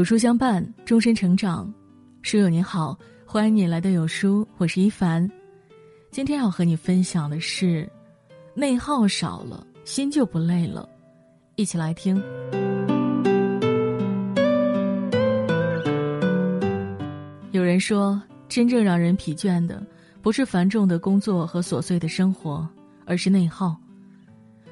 [0.00, 1.70] 有书相伴，终身成长。
[2.22, 5.30] 书友您好，欢迎你来到有书，我是一凡。
[6.10, 7.86] 今天要和你分享的是，
[8.54, 10.88] 内耗少了，心就不累了。
[11.56, 12.16] 一起来听。
[17.50, 19.86] 有人说，真正让人疲倦的，
[20.22, 22.66] 不是繁重的工作和琐碎的生活，
[23.04, 23.76] 而是内耗。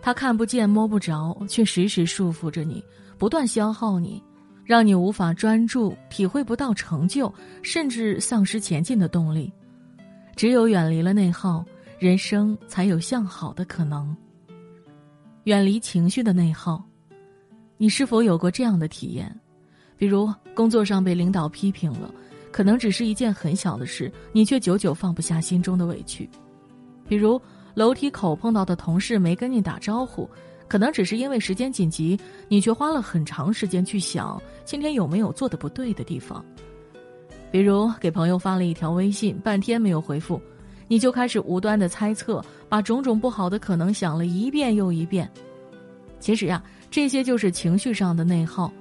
[0.00, 2.80] 它看不见摸不着，却时时束缚着你，
[3.18, 4.22] 不断消耗你。
[4.66, 9.50] 让你无法专注，体会不到成就，甚至丧失前进的动力。
[10.34, 11.64] 只有远离了内耗，
[12.00, 14.14] 人生才有向好的可能。
[15.44, 16.84] 远离情绪的内耗，
[17.76, 19.32] 你是否有过这样的体验？
[19.96, 22.12] 比如工作上被领导批评了，
[22.50, 26.28] 可能只是一件很小的事，你却久久放不下心中的委屈；
[27.08, 27.40] 比如
[27.74, 30.28] 楼梯口碰到的同事没跟你打招呼。
[30.68, 36.44] 可能只是因为时间紧急，你却花了很长时间去想今天有没有做的不对的地方。
[37.50, 40.40] 比如给朋友发了一条微信，半天没有回复，
[40.88, 45.30] 你就开始无端的猜测，把种种不好的可能想了一遍又一遍。
[46.18, 48.72] 其实呀，这些就是情绪上的内耗，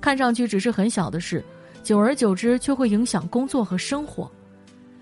[0.00, 1.44] 看上去只是很小的事，
[1.82, 4.30] 久而久之却会影响工作和生活。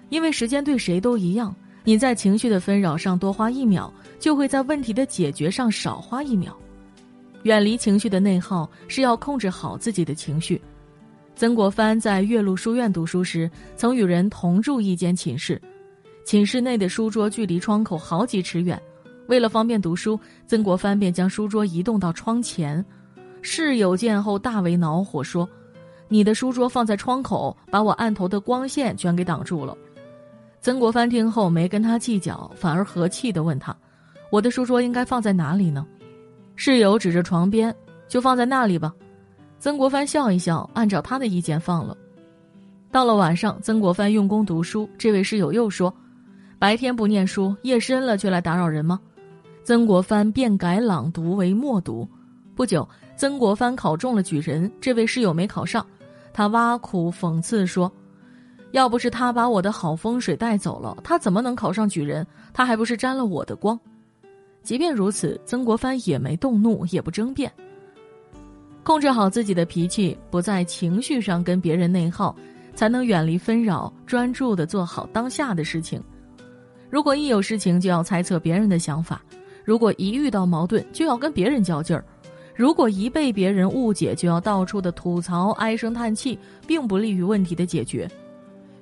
[0.09, 1.55] 因为时间对谁都一样，
[1.89, 3.91] 你在情绪的纷扰上多花一秒。
[4.19, 6.55] 就会在问题的解决上少花一秒。
[7.45, 10.61] 远离情绪的内耗，是要控制好自己的情绪。
[11.35, 15.59] 曾国藩在岳麓书院读书时，曾与人同住一间寝室，
[16.27, 18.79] 寝室内的书桌距离窗口好几尺远。
[19.29, 22.85] 为了方便读书，曾国藩便将书桌移动到窗前。
[23.41, 25.49] 室友见后大为恼火，说
[26.07, 29.75] ：“你的书桌放在窗口，把我案头的光线全给挡住了。”
[30.61, 33.75] 曾国藩听后没跟他计较，反而和气地问他。
[34.31, 35.87] 我的书桌应该放在哪里呢？
[36.57, 37.75] 室友指着床边，
[38.09, 38.93] 就放在那里吧。
[39.59, 41.97] 曾国藩笑一笑，按照他的意见放了。
[42.91, 45.95] 到了晚上，曾国藩用功读书，这位室友又说
[46.59, 48.99] ：“白天不念书，夜深了却来打扰人吗？”
[49.63, 52.09] 曾国藩便改朗读为默读。
[52.55, 55.87] 不久，曾国藩考中了举人，这位室友没考上，
[56.33, 57.93] 他挖苦讽刺说
[58.73, 62.27] ：“要不是他把我的好风水带走了，他怎么能考上举人？
[62.53, 63.79] 他还不是沾了我的光？”
[64.63, 67.51] 即便如此，曾国藩也没动怒，也不争辩。
[68.83, 72.35] 控制好自己的脾气，不在情绪上跟别人内耗，
[72.75, 76.03] 才能远离纷扰，专注的做好当下的事情。
[76.91, 79.23] 如果一有事情就要猜测别人的想法，
[79.65, 82.05] 如果一遇到矛盾就要跟别人较劲儿，
[82.55, 88.11] 如果一被别人误解就要到处的吐槽、唉声叹气，并不利于问题的解决。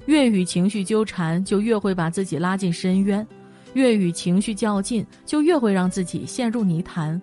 [0.06, 3.27] 越与情绪纠缠，就越会把自己拉进深渊。
[3.75, 7.21] 越与情绪较劲，就越会让自己陷入泥潭，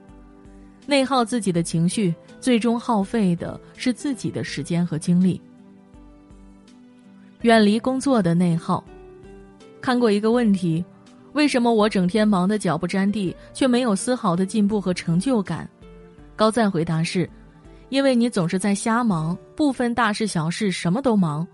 [0.85, 5.41] 内耗自己的情绪，最终耗费的是自己的时间和精力。
[7.41, 8.83] 远离工作的内耗。
[9.81, 10.85] 看过一个问题：
[11.33, 15.67] 为什么我整天忙得脚不沾地，却没有丝毫的进步和成就感？
[16.35, 17.27] 高赞回答是：
[17.89, 21.47] 因为你总是在瞎忙，不分大事小事，什么都忙。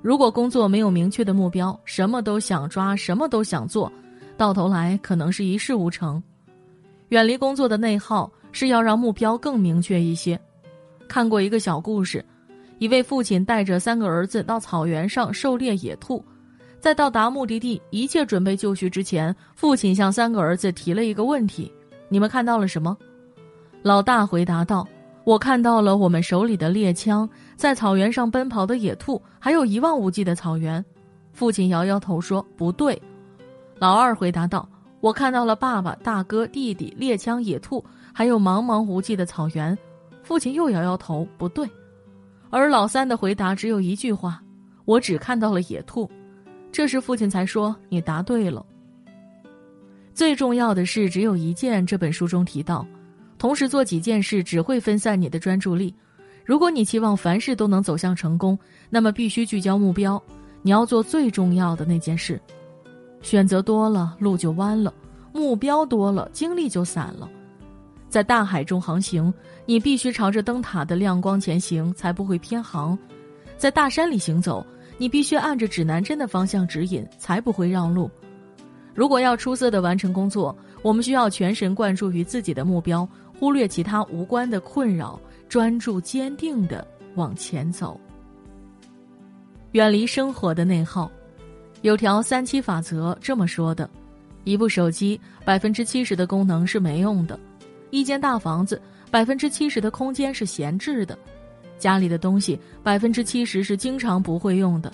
[0.00, 3.92] 如果工作没有明确的目标，什么都想抓，什么都想做。
[4.36, 6.22] 到头来可能是一事无成，
[7.08, 10.38] 远离工作的内耗是要让目标更明确一些。
[11.08, 12.24] 看过一个小故事，
[12.78, 16.24] 一位父亲带着三个儿子到草原上狩猎野兔，
[16.78, 21.72] 在到达目的地一切准备就绪之前，父亲向三个儿子提了一个问题
[22.08, 22.96] ：“你们看到了什么？”
[23.82, 24.86] 老大回答道
[25.28, 30.82] ：“我看到了我们手里的猎枪，在草原上奔跑的野兔，还有一望无际的草原。”
[31.34, 32.98] 父亲摇摇头说：“不对。”
[33.76, 34.66] 老二回答道
[35.00, 39.76] ：“我看到了爸爸、大哥、弟弟、猎枪、野兔，还有茫茫无际的草原。”
[40.24, 41.68] 父亲又摇摇头：“不对。”
[42.48, 44.42] 而老三的回答只有一句话
[44.86, 46.10] ：“我只看到了野兔。”
[46.72, 48.64] 这时父亲才说：“你答对了。”
[50.14, 51.84] 最重要的是只有一件。
[51.84, 52.86] 这本书中提到，
[53.38, 55.94] 同时做几件事只会分散你的专注力。
[56.44, 58.58] 如果你期望凡事都能走向成功，
[58.90, 60.22] 那么必须聚焦目标，
[60.62, 62.40] 你要做最重要的那件事。
[63.22, 64.92] 选择多了，路就弯了；
[65.32, 67.28] 目标多了，精力就散了。
[68.08, 69.32] 在大海中航行，
[69.66, 72.96] 你必须朝着灯塔的亮光前行，才不会偏航；
[73.56, 74.64] 在大山里行走，
[74.96, 78.10] 你必须按着指南针的方向指引，才不会绕路。
[78.94, 83.06] 如果要出色的完成工作，我们需要全神贯注于自己的目标，
[83.38, 87.98] 忽略其他无关的困扰，专注坚定的往前走，
[89.72, 91.10] 远离生活的内耗。
[91.82, 93.88] 有条三七法则这么说的：
[94.42, 97.38] 一部手机百分之七十的功能是没用的；
[97.90, 101.14] 一间大房子百分之七十的空间是闲置的；
[101.78, 104.92] 家里的东西百分之七十是经常不会用的。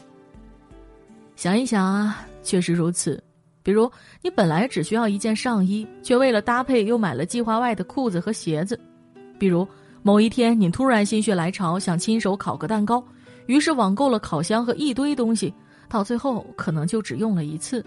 [1.35, 3.24] 想一想啊，确实如此。
[3.64, 3.90] 比如，
[4.20, 8.76] 你本来只需要一件上衣，却为了搭配又买了计划外的裤子和鞋子；
[9.38, 9.66] 比如，
[10.02, 13.02] 某一天你突然心血来潮想亲手烤个蛋糕，
[13.46, 15.52] 于是网购了烤箱和一堆东西，
[15.88, 17.82] 到最后可能就只用了一次。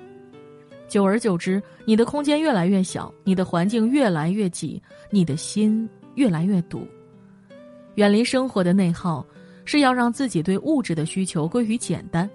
[0.88, 4.81] 久而久之，你的空间越来越小，你的环境越来越挤，
[5.12, 6.88] 你的心越来越堵。
[7.95, 9.24] 远离生活的内耗，
[9.63, 12.27] 是要让自己对物质的需求归于简单。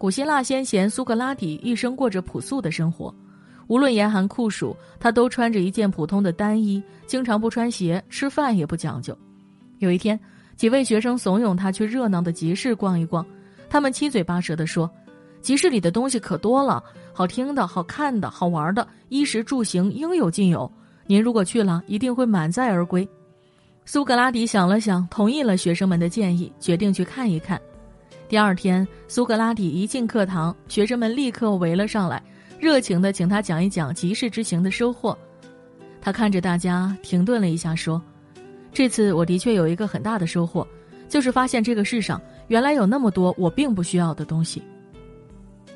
[0.00, 3.14] 古希腊先贤苏格拉底一生过着朴素的生活，
[3.66, 9.14] 无论严寒酷暑，他都穿着一件普通的单衣，经常不穿鞋，吃饭也不讲究。
[9.76, 10.18] 有一天，
[10.56, 13.22] 几位学生怂恿他去热闹的集市逛一逛，
[13.68, 14.90] 他们七嘴八舌地说
[15.42, 16.82] ：“集市里的东西可多了。”
[17.12, 20.72] 好听的、好看的、好玩的，衣食住行应有尽有。
[21.06, 23.06] 您如果去了，一定会满载而归。
[23.84, 27.60] 苏格拉底想了想，同意了学生们的建议，决定去看一看。
[28.30, 32.22] 第二天，苏格拉底一进课堂，学生们立刻围了上来，
[32.60, 35.18] 热情的请他讲一讲集市之行的收获。
[36.00, 38.00] 他看着大家，停顿了一下，说
[38.72, 40.64] ：“这次我的确有一个很大的收获，
[41.08, 44.62] 就是发现这个世上原来有那么多我并不需要的东西。”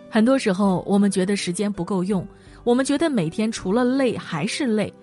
[0.09, 2.25] 很多时候，我们觉得时间不够用，
[2.63, 4.95] 我们觉得每天除了累还是累，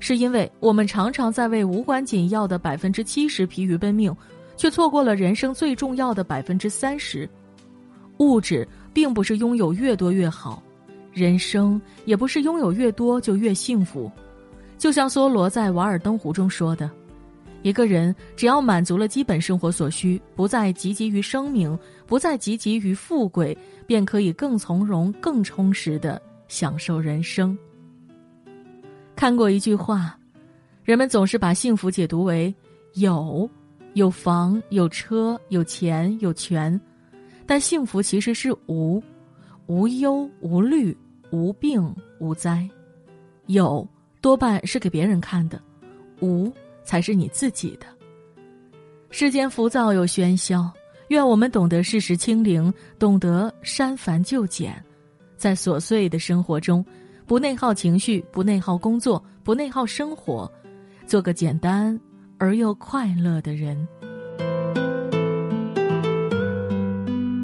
[0.00, 4.10] 是因为我们常常在为无关紧要的百分之七十疲于奔命，
[4.56, 7.28] 却错过了人生最重要的百分之三十。
[8.18, 10.62] 物质并不是拥有越多越好，
[11.12, 14.10] 人生也不是拥有越多就越幸福。
[14.78, 16.90] 就像梭罗在《瓦尔登湖》中说的。
[17.62, 21.76] 一个人只要满足了基本生活所需，不再汲汲于生命，
[22.06, 27.56] 不再汲汲于富贵，便可以更从容、更充实的享受人生。
[29.16, 30.14] 看过一句话，
[30.82, 32.54] 人们总是把幸福解读为
[32.96, 33.48] 有，
[33.94, 36.80] 有房、有车、有钱、有权，
[37.46, 39.02] 但幸福其实是无，
[39.66, 40.96] 无忧无虑、
[41.30, 42.68] 无病无灾。
[43.46, 43.86] 有
[44.20, 45.60] 多半是给别人看的，
[46.20, 46.52] 无。
[46.86, 47.86] 才是你自己的。
[49.08, 50.70] 世间浮躁又喧嚣，
[51.08, 54.84] 愿我们懂得适时清零，懂得删繁就简，
[55.34, 56.84] 在琐碎的生活中，
[57.24, 60.52] 不内耗情绪，不内耗工作，不内耗生活，
[61.06, 61.98] 做个简单
[62.44, 63.88] 而又快乐的人。